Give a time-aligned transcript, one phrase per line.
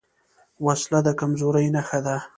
[0.65, 2.15] وسله د کمزورۍ نښه ده